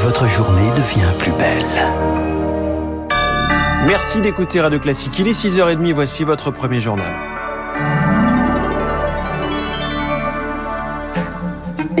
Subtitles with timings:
[0.00, 1.66] votre journée devient plus belle.
[3.86, 5.18] Merci d'écouter Radio Classique.
[5.18, 7.29] Il est 6h30, voici votre premier journal.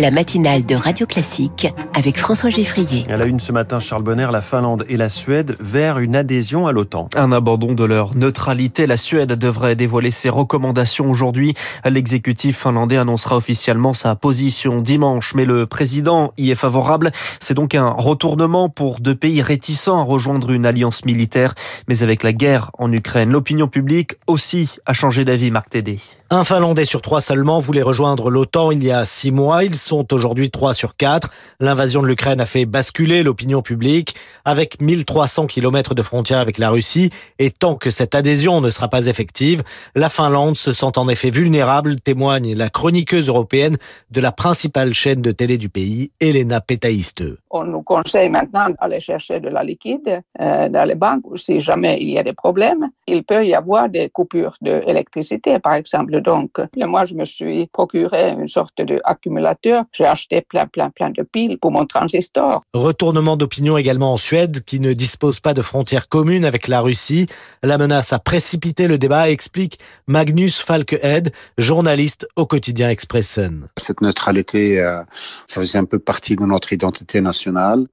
[0.00, 3.04] La matinale de Radio Classique avec François Geffrier.
[3.10, 6.66] À la une ce matin, Charles Bonner, la Finlande et la Suède vers une adhésion
[6.66, 7.08] à l'OTAN.
[7.14, 8.86] Un abandon de leur neutralité.
[8.86, 11.54] La Suède devrait dévoiler ses recommandations aujourd'hui.
[11.84, 17.10] L'exécutif finlandais annoncera officiellement sa position dimanche, mais le président y est favorable.
[17.38, 21.54] C'est donc un retournement pour deux pays réticents à rejoindre une alliance militaire.
[21.88, 25.98] Mais avec la guerre en Ukraine, l'opinion publique aussi a changé d'avis, Marc Tédé.
[26.32, 29.64] Un Finlandais sur trois seulement voulait rejoindre l'OTAN il y a six mois.
[29.64, 31.30] Ils sont aujourd'hui trois sur quatre.
[31.58, 34.14] L'invasion de l'Ukraine a fait basculer l'opinion publique.
[34.44, 38.86] Avec 1300 kilomètres de frontières avec la Russie et tant que cette adhésion ne sera
[38.86, 39.64] pas effective,
[39.96, 43.76] la Finlande se sent en effet vulnérable, témoigne la chroniqueuse européenne
[44.12, 47.24] de la principale chaîne de télé du pays, Elena Petaiste.
[47.50, 51.98] On nous conseille maintenant d'aller chercher de la liquide euh, dans les banques si jamais
[52.00, 52.88] il y a des problèmes.
[53.08, 58.30] Il peut y avoir des coupures d'électricité, par exemple donc, moi, je me suis procuré
[58.30, 59.84] une sorte d'accumulateur.
[59.92, 62.62] J'ai acheté plein, plein, plein de piles pour mon transistor.
[62.74, 67.26] Retournement d'opinion également en Suède, qui ne dispose pas de frontières communes avec la Russie.
[67.62, 73.66] La menace a précipité le débat, explique Magnus Falkehed, journaliste au quotidien Expressen.
[73.76, 75.02] Cette neutralité, euh,
[75.46, 77.86] ça faisait un peu partie de notre identité nationale,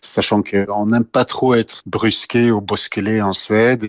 [0.00, 3.88] sachant qu'on n'aime pas trop être brusqué ou bousculé en Suède.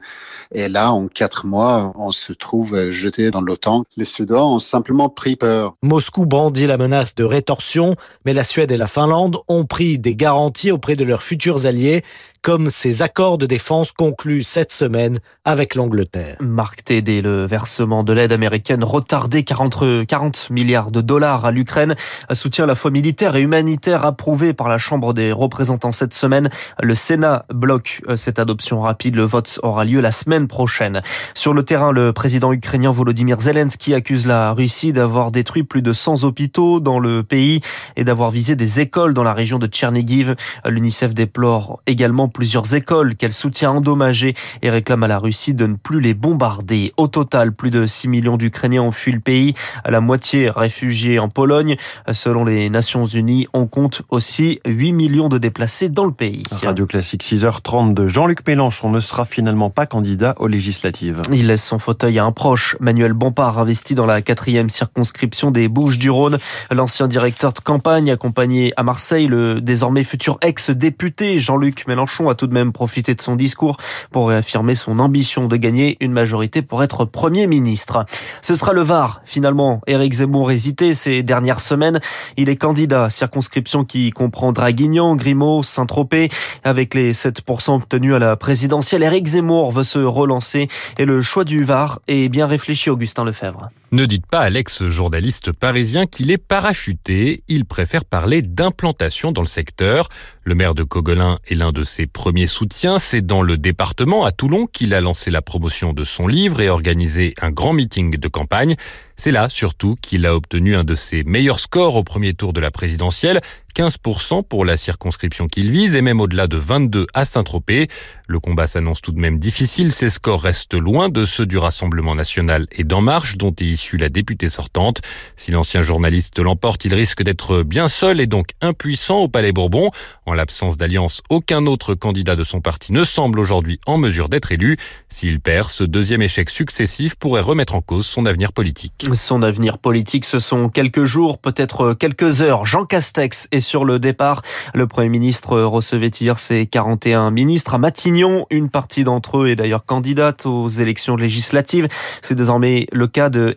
[0.52, 5.10] Et là, en quatre mois, on se trouve jeté dans l'OTAN les Suédois ont simplement
[5.10, 5.76] pris peur.
[5.82, 10.16] Moscou brandit la menace de rétorsion, mais la Suède et la Finlande ont pris des
[10.16, 12.04] garanties auprès de leurs futurs alliés
[12.42, 16.38] comme ces accords de défense conclus cette semaine avec l'Angleterre.
[16.40, 21.96] Marc Tédé, le versement de l'aide américaine retardé 40, 40 milliards de dollars à l'Ukraine,
[22.32, 26.50] soutient la foi militaire et humanitaire approuvé par la Chambre des représentants cette semaine.
[26.82, 29.16] Le Sénat bloque euh, cette adoption rapide.
[29.16, 31.02] Le vote aura lieu la semaine prochaine.
[31.34, 35.94] Sur le terrain, le président ukrainien Volodymyr Zelensky accuse la Russie d'avoir détruit plus de
[35.94, 37.62] 100 hôpitaux dans le pays
[37.96, 40.36] et d'avoir visé des écoles dans la région de Tchernigiv.
[40.66, 45.76] L'UNICEF déplore également plusieurs écoles qu'elle soutient endommagées et réclame à la Russie de ne
[45.76, 46.94] plus les bombarder.
[46.98, 49.54] Au total, plus de 6 millions d'Ukrainiens ont fui le pays,
[49.84, 51.76] à la moitié réfugiés en Pologne.
[52.12, 56.44] Selon les Nations Unies, on compte aussi 8 millions de déplacés dans le pays.
[56.64, 58.08] Radio Classique 6h32.
[58.08, 61.22] Jean-Luc Mélenchon ne sera finalement pas candidat aux législatives.
[61.32, 62.78] Il laisse son fauteuil à un proche.
[62.80, 66.38] Manuel Bompard, investi dans la quatrième circonscription des Bouches-du-Rhône.
[66.72, 72.48] L'ancien directeur de campagne accompagné à Marseille le désormais futur ex-député Jean-Luc Mélenchon a tout
[72.48, 73.78] de même profité de son discours
[74.12, 78.06] pour réaffirmer son ambition de gagner une majorité pour être Premier ministre.
[78.42, 79.82] Ce sera le Var, finalement.
[79.88, 82.00] Éric Zemmour hésitait ces dernières semaines.
[82.38, 86.30] Il est candidat à circonscription qui comprend Draguignan, Grimaud, Saint-Tropez.
[86.64, 91.44] Avec les 7% obtenus à la présidentielle, Éric Zemmour veut se relancer et le choix
[91.44, 93.49] du Var est bien réfléchi, Augustin Lefebvre.
[93.50, 93.79] Ever.
[93.92, 97.42] Ne dites pas à l'ex-journaliste parisien qu'il est parachuté.
[97.48, 100.10] Il préfère parler d'implantation dans le secteur.
[100.44, 103.00] Le maire de Coguelin est l'un de ses premiers soutiens.
[103.00, 106.70] C'est dans le département, à Toulon, qu'il a lancé la promotion de son livre et
[106.70, 108.76] organisé un grand meeting de campagne.
[109.16, 112.62] C'est là, surtout, qu'il a obtenu un de ses meilleurs scores au premier tour de
[112.62, 113.42] la présidentielle.
[113.76, 117.88] 15% pour la circonscription qu'il vise et même au-delà de 22 à Saint-Tropez.
[118.28, 119.92] Le combat s'annonce tout de même difficile.
[119.92, 123.96] Ses scores restent loin de ceux du Rassemblement national et d'En Marche, dont est issue
[123.96, 125.00] la députée sortante.
[125.38, 129.88] Si l'ancien journaliste l'emporte, il risque d'être bien seul et donc impuissant au Palais Bourbon.
[130.26, 134.52] En l'absence d'alliance, aucun autre candidat de son parti ne semble aujourd'hui en mesure d'être
[134.52, 134.76] élu.
[135.08, 139.08] S'il perd, ce deuxième échec successif pourrait remettre en cause son avenir politique.
[139.14, 142.66] Son avenir politique, ce sont quelques jours, peut-être quelques heures.
[142.66, 144.42] Jean Castex est sur le départ.
[144.74, 148.46] Le Premier ministre recevait hier ses 41 ministres à Matignon.
[148.50, 151.88] Une partie d'entre eux est d'ailleurs candidate aux élections législatives.
[152.22, 153.56] C'est désormais le cas de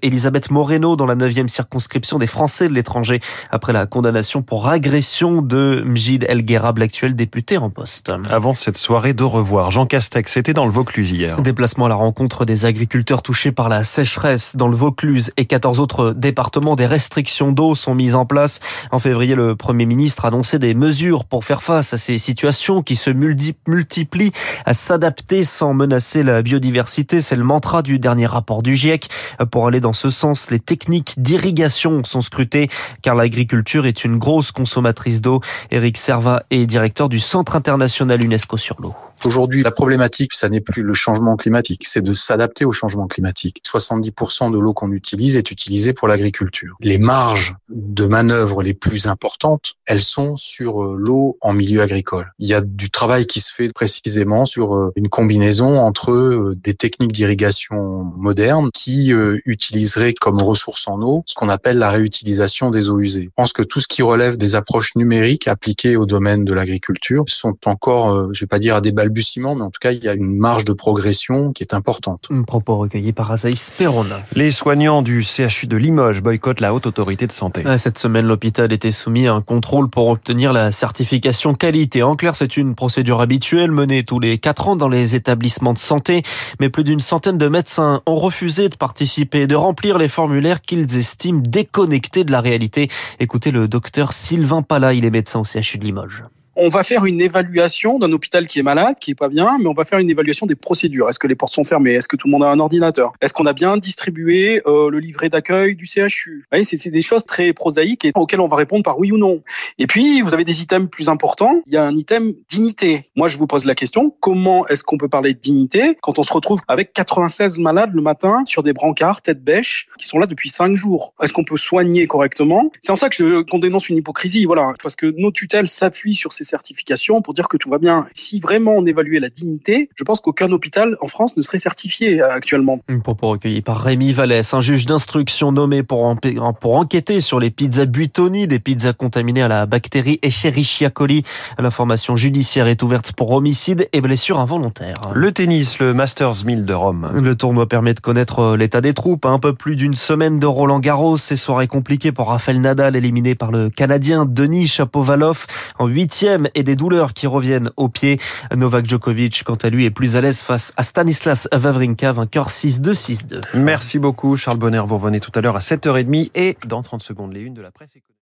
[0.50, 5.82] Moreno dans la 9e circonscription des Français de l'étranger après la condamnation pour agression de
[5.84, 8.12] Mjid El Gherab, l'actuel député en poste.
[8.28, 11.40] Avant cette soirée de revoir, Jean Castex était dans le Vaucluse hier.
[11.40, 15.80] Déplacement à la rencontre des agriculteurs touchés par la sécheresse dans le Vaucluse et 14
[15.80, 16.76] autres départements.
[16.76, 18.60] Des restrictions d'eau sont mises en place.
[18.90, 22.82] En février, le Premier ministre a annoncé des mesures pour faire face à ces situations
[22.82, 24.32] qui se multiplient,
[24.66, 27.20] à s'adapter sans menacer la biodiversité.
[27.20, 29.08] C'est le mantra du dernier rapport du GIEC.
[29.50, 32.68] Pour aller dans ce sens, les techniques d'irrigation sont scrutées
[33.02, 35.40] car l'agriculture est une grosse consommatrice d'eau.
[35.70, 38.94] Eric Serva est directeur du Centre international UNESCO sur l'eau.
[39.24, 43.62] Aujourd'hui, la problématique, ça n'est plus le changement climatique, c'est de s'adapter au changement climatique.
[43.64, 46.76] 70% de l'eau qu'on utilise est utilisée pour l'agriculture.
[46.80, 52.32] Les marges de manœuvre les plus importantes, elles sont sur euh, l'eau en milieu agricole.
[52.38, 56.54] Il y a du travail qui se fait précisément sur euh, une combinaison entre euh,
[56.56, 59.12] des techniques d'irrigation modernes qui
[59.44, 63.24] utiliseraient comme ressource en eau ce qu'on appelle la réutilisation des eaux usées.
[63.24, 67.24] Je pense que tout ce qui relève des approches numériques appliquées au domaine de l'agriculture
[67.26, 70.08] sont encore, je vais pas dire à des balbutiements, mais en tout cas, il y
[70.08, 72.26] a une marge de progression qui est importante.
[72.30, 74.06] Un propos recueilli par Azaïs Perron.
[74.34, 77.62] Les soignants du CHU de Limoges boycottent la haute autorité de santé.
[77.76, 82.02] Cette semaine, l'hôpital était soumis à un contrôle pour obtenir la certification qualité.
[82.02, 85.78] En clair, c'est une procédure habituelle menée tous les quatre ans dans les établissements de
[85.78, 86.22] santé.
[86.58, 90.96] Mais plus d'une centaine de médecins ont refusé de participer, de remplir les formulaires qu'ils
[90.96, 92.88] estiment déconnectés de la réalité.
[93.20, 96.24] Écoutez le docteur Sylvain Pala, il est médecin au CHU de Limoges
[96.56, 99.66] on va faire une évaluation d'un hôpital qui est malade, qui est pas bien, mais
[99.66, 101.08] on va faire une évaluation des procédures.
[101.08, 101.94] Est-ce que les portes sont fermées?
[101.94, 103.12] Est-ce que tout le monde a un ordinateur?
[103.20, 107.52] Est-ce qu'on a bien distribué euh, le livret d'accueil du CHU c'est des choses très
[107.52, 109.42] prosaïques auxquelles on va répondre par oui ou non.
[109.78, 111.62] Et puis, vous avez des items plus importants.
[111.66, 113.10] Il y a un item dignité.
[113.16, 116.22] Moi, je vous pose la question, comment est-ce qu'on peut parler de dignité quand on
[116.22, 120.26] se retrouve avec 96 malades le matin sur des brancards, tête bêche, qui sont là
[120.26, 121.14] depuis 5 jours?
[121.22, 122.70] Est-ce qu'on peut soigner correctement?
[122.80, 126.32] C'est en ça que qu'on dénonce une hypocrisie, voilà, parce que nos tutelles s'appuient sur
[126.32, 128.06] ces certifications pour dire que tout va bien.
[128.14, 132.20] Si vraiment on évaluait la dignité, je pense qu'aucun hôpital en France ne serait certifié
[132.20, 132.80] euh, actuellement.
[133.02, 136.16] Propos recueilli par Rémi Vallès, un juge d'instruction nommé pour,
[136.60, 141.24] pour enquêter sur les pizzas Buitoni, des pizzas contaminées à la bactérie Escherichia coli.
[141.58, 144.94] L'information judiciaire est ouverte pour homicide et blessure involontaire.
[145.14, 147.10] Le tennis, le Masters 1000 de Rome.
[147.14, 149.26] Le tournoi permet de connaître euh, l'état des troupes.
[149.26, 151.16] Un peu plus d'une semaine de Roland Garros.
[151.16, 155.46] Ces soirées compliquées pour Rafael Nadal, éliminé par le Canadien Denis Chapovalov
[155.78, 158.18] en huitième et des douleurs qui reviennent au pied.
[158.54, 162.94] Novak Djokovic, quant à lui, est plus à l'aise face à Stanislas Wawrinka, vainqueur 6-2,
[162.94, 163.40] 6-2.
[163.54, 164.82] Merci beaucoup, Charles Bonner.
[164.86, 167.70] Vous revenez tout à l'heure à 7h30 et dans 30 secondes, les unes de la
[167.70, 167.90] presse